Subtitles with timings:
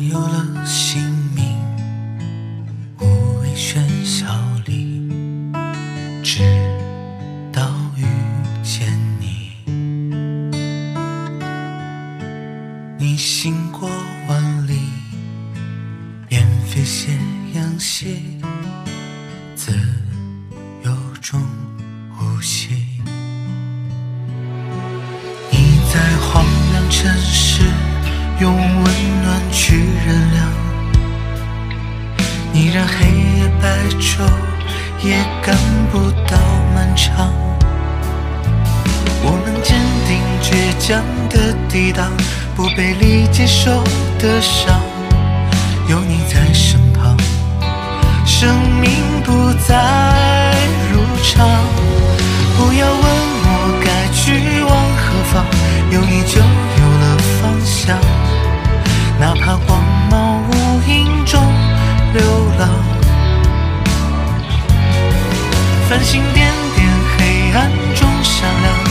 [0.00, 1.17] 有了心
[43.18, 43.82] 被理解受
[44.20, 44.80] 的伤，
[45.88, 47.16] 有你在身旁，
[48.24, 48.48] 生
[48.80, 48.92] 命
[49.24, 50.54] 不再
[50.92, 51.48] 如常。
[52.56, 53.02] 不要问
[53.42, 53.50] 我
[53.84, 55.02] 该去往何
[55.32, 55.44] 方，
[55.90, 57.98] 有你就有了方向。
[59.18, 60.52] 哪怕光芒无
[60.88, 61.42] 影中
[62.14, 62.22] 流
[62.56, 62.68] 浪，
[65.88, 66.46] 繁星点
[66.76, 68.87] 点，黑暗中闪亮，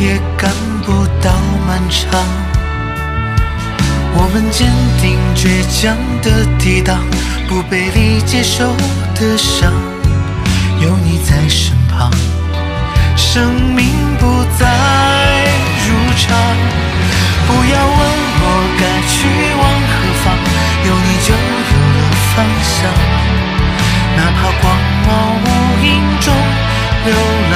[0.00, 0.50] 也赶
[0.84, 1.32] 不到
[1.66, 2.24] 漫长。
[4.14, 4.70] 我们坚
[5.00, 6.98] 定倔强的抵挡
[7.48, 8.74] 不被理解受
[9.14, 9.72] 的伤，
[10.80, 12.10] 有你在身旁，
[13.16, 13.86] 生命
[14.18, 14.66] 不再
[15.86, 16.36] 如常。
[17.46, 18.00] 不要问
[18.40, 18.44] 我
[18.78, 19.16] 该去
[19.56, 20.26] 往何方，
[20.84, 21.98] 有你就有了
[22.34, 22.76] 方向。
[24.16, 24.64] 哪怕光
[25.06, 25.08] 芒
[25.42, 25.46] 无
[25.84, 25.88] 影
[26.20, 26.26] 中
[27.06, 27.14] 流
[27.52, 27.54] 浪，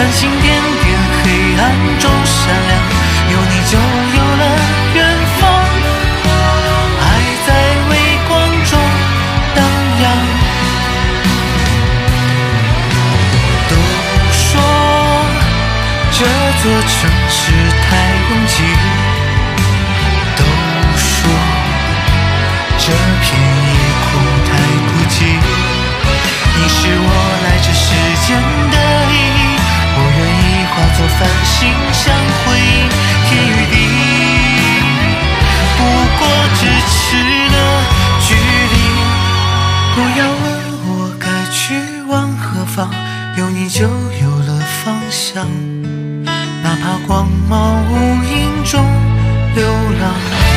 [0.00, 0.42] 繁星点
[0.82, 1.26] 点，黑
[1.60, 1.62] 暗
[1.98, 2.34] 中闪
[2.68, 2.72] 亮，
[3.32, 3.76] 有你就
[4.16, 4.42] 有了
[4.94, 4.98] 远
[5.38, 5.40] 方。
[7.02, 7.04] 爱
[7.46, 7.48] 在
[7.90, 7.92] 微
[8.26, 8.30] 光
[8.64, 8.70] 中
[9.54, 9.58] 荡
[10.00, 10.04] 漾。
[13.68, 13.72] 都
[14.32, 14.42] 说
[16.10, 16.18] 这
[16.62, 17.09] 座城
[47.10, 48.80] 哪怕光芒无影中
[49.56, 49.64] 流
[50.00, 50.49] 浪，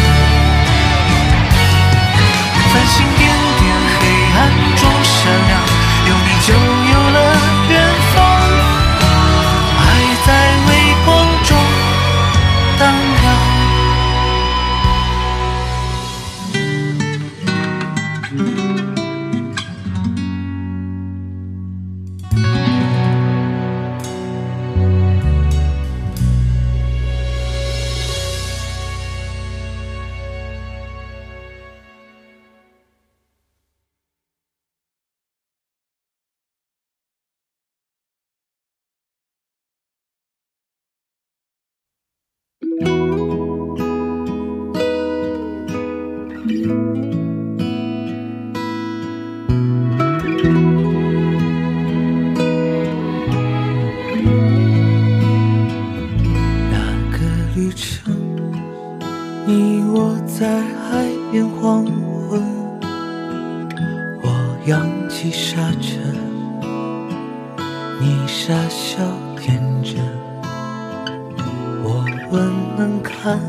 [73.23, 73.39] 看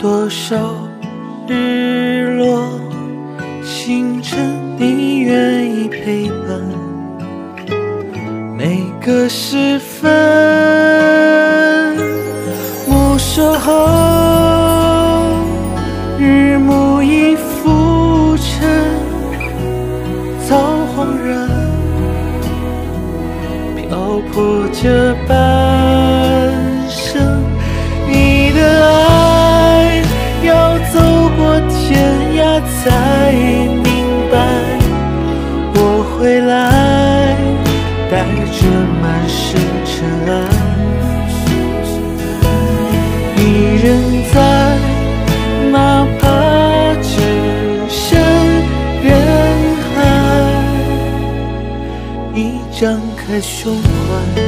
[0.00, 0.56] 多少
[1.46, 2.80] 日落
[3.62, 4.38] 星辰，
[4.78, 6.58] 你愿意陪伴。
[8.56, 10.55] 每个时分，
[53.36, 54.45] 的胸怀。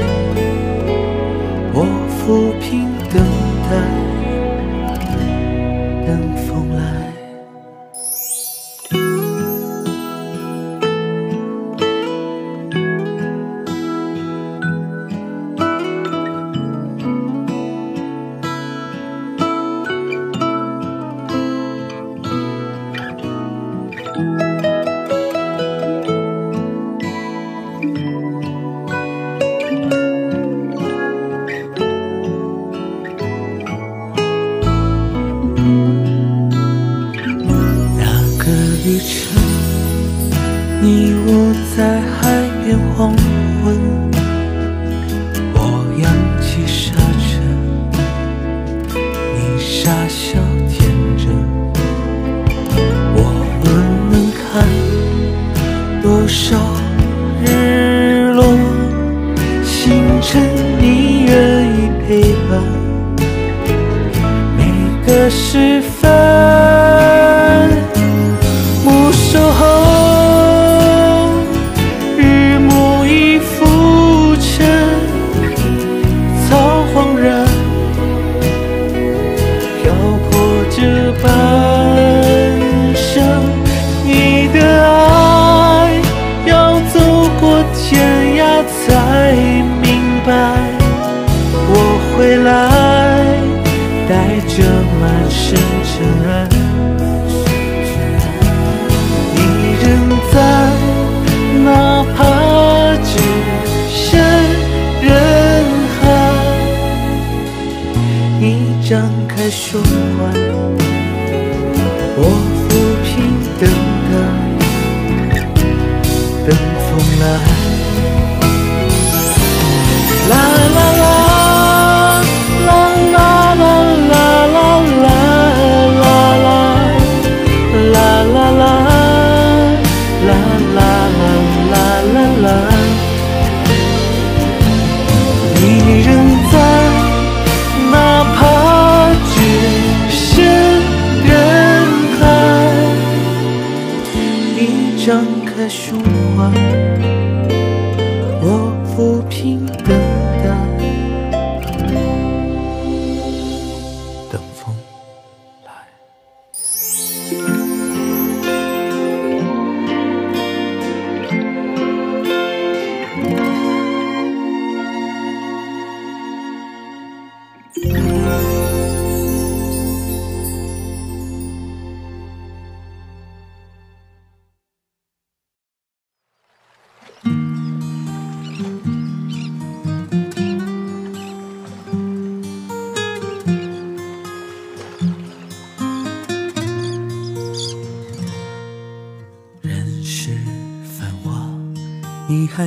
[42.97, 43.18] 红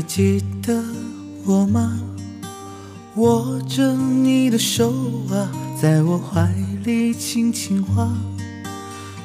[0.01, 0.83] 还记得
[1.45, 2.01] 我吗？
[3.17, 4.91] 握着你的手
[5.29, 5.47] 啊，
[5.79, 6.51] 在我怀
[6.83, 8.11] 里轻轻画。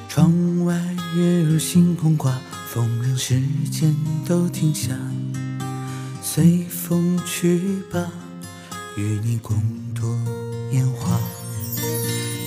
[0.06, 0.30] 窗
[0.66, 0.78] 外
[1.16, 3.40] 月如星空挂，风让时
[3.70, 4.90] 间都停下。
[6.20, 8.12] 随风去吧，
[8.98, 9.56] 与你共
[9.94, 10.14] 度
[10.70, 11.18] 年华。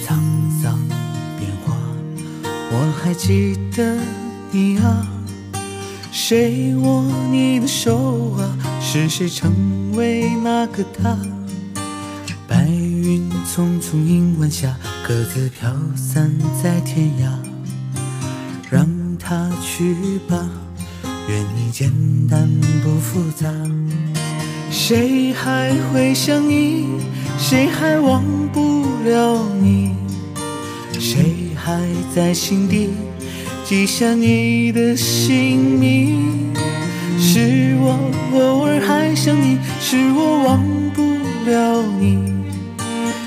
[0.05, 0.13] 沧
[0.61, 0.79] 桑
[1.39, 1.75] 变化，
[2.43, 3.97] 我还记得
[4.51, 5.18] 你啊。
[6.11, 8.57] 谁握你的手啊？
[8.81, 11.17] 是谁成为那个他？
[12.47, 14.75] 白云匆匆映晚霞，
[15.07, 16.31] 各自飘散
[16.63, 17.29] 在天涯。
[18.71, 18.87] 让
[19.19, 20.49] 它去吧，
[21.27, 21.91] 愿你简
[22.27, 22.49] 单
[22.83, 23.51] 不复杂。
[24.71, 26.87] 谁还会想你？
[27.37, 29.95] 谁还忘不了你？
[30.99, 31.81] 谁还
[32.13, 32.89] 在心底
[33.69, 36.51] 记下你的姓名？
[37.19, 40.59] 是我偶尔还想你，是我忘
[40.95, 41.03] 不
[41.47, 42.17] 了你，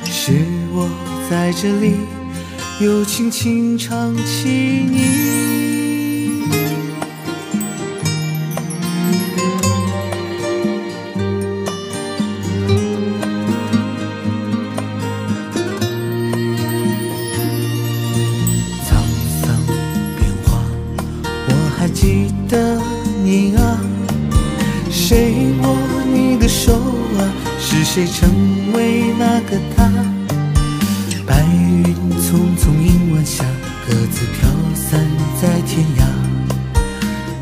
[0.04, 0.32] 是
[0.72, 0.90] 我
[1.30, 1.94] 在这里
[2.80, 5.51] 又轻轻唱起你。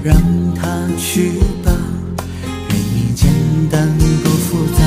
[0.02, 0.16] 让
[0.54, 0.66] 它
[0.96, 1.70] 去吧
[2.70, 3.30] 愿你简
[3.70, 3.86] 单
[4.24, 4.80] 不复杂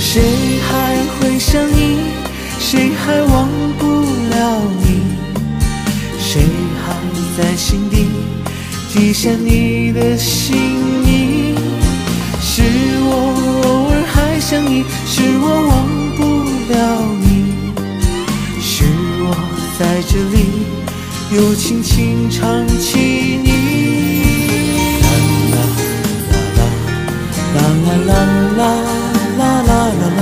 [0.00, 1.98] 谁还会想你
[2.58, 3.86] 谁还忘不
[4.30, 5.02] 了你？
[6.18, 6.42] 谁
[6.84, 6.96] 还
[7.36, 8.08] 在心底
[8.92, 10.56] 记下你的姓
[11.04, 11.54] 名
[12.40, 12.62] 是
[13.02, 13.10] 我
[13.62, 15.74] 偶尔还想你是我忘
[16.16, 16.22] 不
[16.72, 16.74] 了
[17.20, 17.24] 你？
[18.60, 18.84] 是
[19.20, 19.24] 我
[19.78, 20.36] 在这里
[21.36, 23.75] 又轻轻唱起你。
[28.04, 28.12] 啦
[28.56, 28.62] 啦
[29.38, 30.20] 啦啦啦啦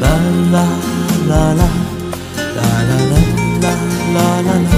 [0.00, 0.06] 啦
[0.50, 1.64] 啦啦啦啦
[2.56, 3.14] 啦啦
[3.60, 3.66] 啦
[4.14, 4.70] 啦啦啦。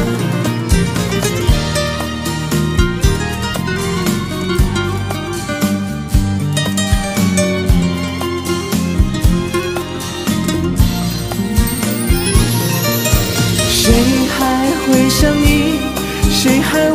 [13.71, 13.85] 谁
[14.38, 15.78] 还会想你？
[16.30, 16.91] 谁还？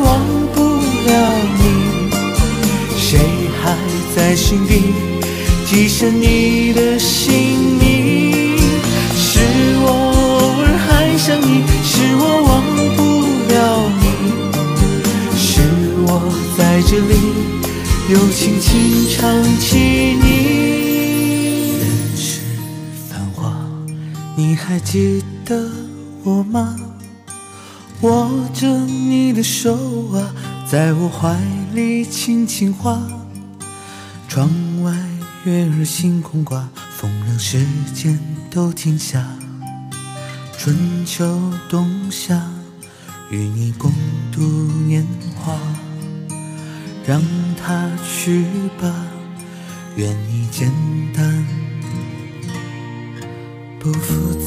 [4.47, 4.93] 心底
[5.65, 8.57] 记下你的姓名？
[9.13, 9.41] 是
[9.81, 12.63] 我偶尔还想你，是我忘
[12.95, 13.55] 不了
[13.99, 14.05] 你，
[15.37, 15.59] 是
[16.07, 16.09] 我
[16.57, 17.13] 在这里
[18.09, 20.25] 又轻轻唱起你。
[21.81, 21.83] 人
[22.15, 22.39] 世
[23.09, 23.53] 繁华，
[24.37, 25.69] 你还记得
[26.23, 26.73] 我吗？
[27.99, 29.73] 握着你的手
[30.13, 30.33] 啊，
[30.65, 31.37] 在我怀
[31.73, 32.97] 里轻轻画。
[34.37, 34.47] 窗
[34.83, 34.93] 外
[35.45, 38.19] 月儿星空挂，风让时间
[38.51, 39.25] 都停下。
[40.59, 42.39] 春秋冬夏，
[43.31, 43.91] 与你共
[44.31, 44.43] 度
[44.85, 45.03] 年
[45.35, 45.57] 华。
[47.03, 47.19] 让
[47.59, 48.45] 它去
[48.79, 49.07] 吧，
[49.95, 50.71] 愿你简
[51.15, 51.43] 单
[53.79, 54.33] 不复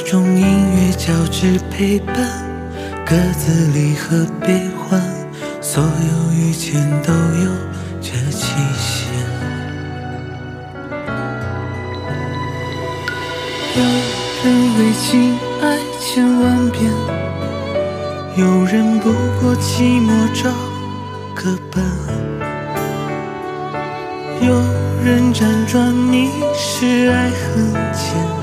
[0.00, 0.42] 耳中音
[0.76, 2.16] 乐交织陪伴，
[3.04, 4.98] 各自离合悲欢，
[5.60, 7.50] 所有遇见都有
[8.00, 9.12] 着期限。
[13.76, 13.82] 有
[14.42, 16.90] 人为情爱千万遍，
[18.36, 20.48] 有人不过寂寞找
[21.34, 21.84] 个伴。
[24.40, 24.54] 有
[25.04, 28.39] 人辗转迷失爱恨间，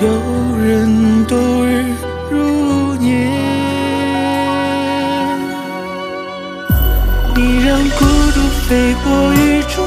[0.00, 0.08] 有
[0.56, 1.92] 人度日
[2.30, 3.32] 如年。
[7.34, 9.84] 你让孤独飞过雨中，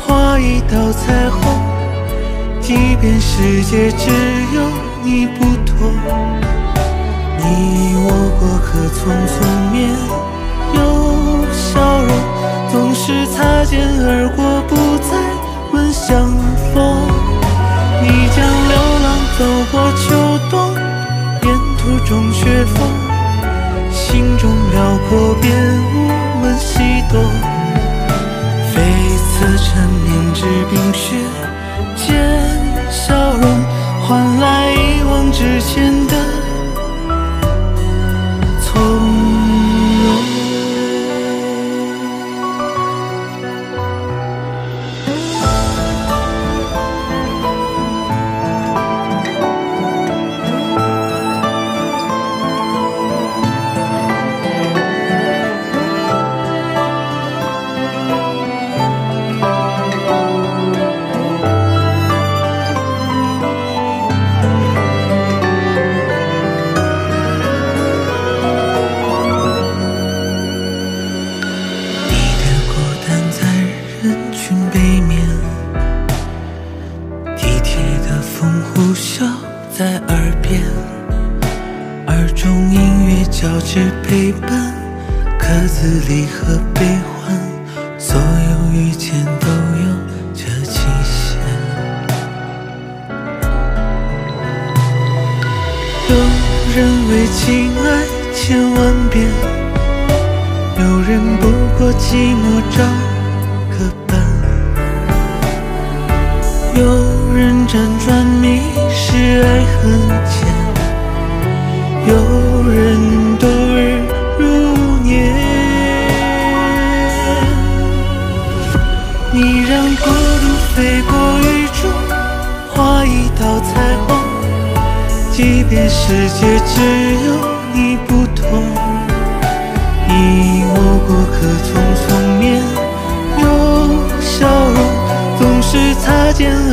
[0.00, 1.38] 画一道彩虹。
[2.60, 4.10] 即便世界只
[4.56, 4.60] 有
[5.04, 5.94] 你不同，
[7.38, 9.36] 你我过客匆匆
[9.70, 9.76] 面
[10.74, 10.78] 有
[11.52, 12.10] 笑容，
[12.72, 15.10] 总是擦肩而过，不再
[15.72, 16.26] 问相
[16.74, 17.17] 逢。
[19.38, 20.74] 走过秋冬，
[21.44, 22.88] 沿途中雪峰，
[23.92, 25.54] 心中辽阔便
[25.94, 27.22] 无问西东。
[28.74, 28.82] 非
[29.30, 31.14] 此缠绵至冰雪
[31.94, 33.48] 见笑容，
[34.08, 36.16] 换来一往之前的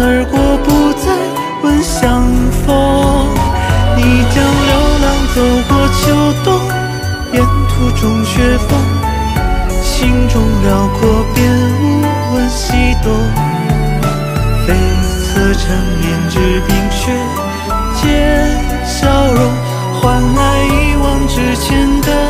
[0.08, 1.10] 而过，不再
[1.64, 2.22] 问相
[2.62, 2.70] 逢。
[3.98, 6.04] 你将流浪走过秋
[6.44, 6.48] 冬，
[7.34, 8.78] 沿途中雪风，
[9.82, 11.42] 心中辽阔，便
[11.82, 11.84] 无
[12.36, 13.12] 问西东。
[14.68, 14.70] 绯
[15.10, 15.64] 色缠
[16.00, 17.12] 绵至冰雪，
[18.00, 18.06] 见
[18.86, 19.42] 笑容，
[20.00, 22.25] 换来一往直前的。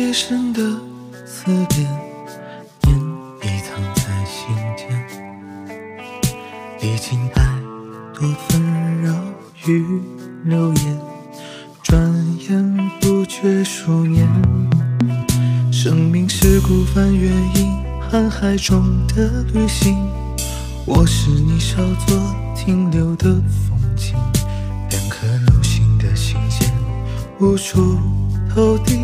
[0.00, 0.62] 夜深的
[1.26, 1.86] 思典，
[2.84, 2.98] 念
[3.42, 4.88] 你藏在心间。
[6.80, 7.42] 历经太
[8.14, 9.12] 多纷扰
[9.66, 10.00] 与
[10.44, 10.98] 流言，
[11.82, 12.02] 转
[12.48, 14.26] 眼不觉数年。
[15.70, 20.08] 生命是孤帆远影瀚海中的旅行，
[20.86, 22.16] 我是你稍作
[22.56, 23.34] 停留的
[23.68, 24.14] 风景。
[24.88, 26.72] 两颗流星的信间，
[27.38, 27.98] 无处
[28.54, 28.98] 投递。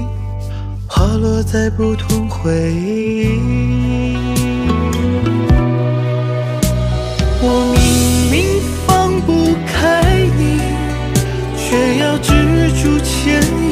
[0.98, 3.28] 花落在不同回忆，
[7.42, 7.84] 我明
[8.30, 10.02] 明放不开
[10.38, 10.58] 你，
[11.54, 12.32] 却要止
[12.80, 13.65] 住牵引。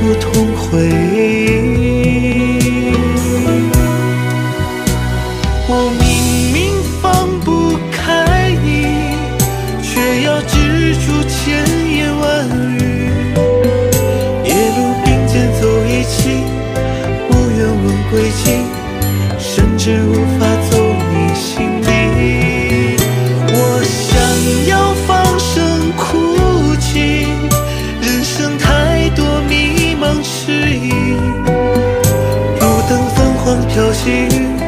[0.00, 1.87] 如同回忆。
[33.78, 34.67] 手心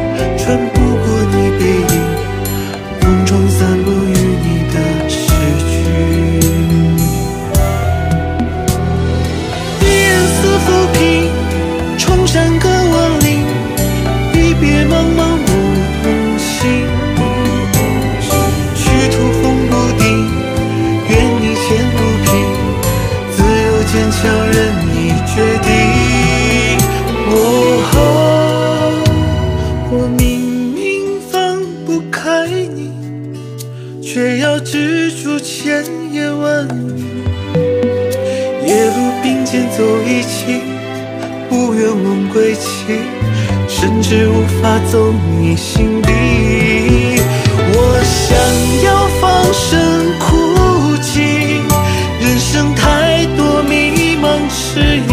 [53.00, 55.10] 太多迷茫迟疑，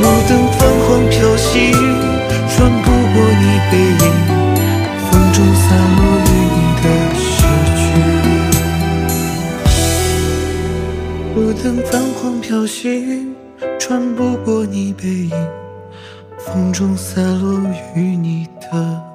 [0.00, 1.70] 路灯泛黄飘稀，
[2.48, 4.04] 穿不过你背影，
[5.04, 5.64] 风中散
[5.98, 6.86] 落与你的
[7.20, 7.28] 诗
[7.76, 7.82] 句。
[11.34, 12.80] 路灯泛黄飘稀，
[13.78, 15.30] 穿不过你背影，
[16.38, 17.60] 风中散落
[17.94, 19.13] 与你的。